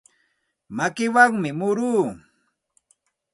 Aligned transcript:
Makiwanmi 0.75 1.49
muruu. 1.59 2.07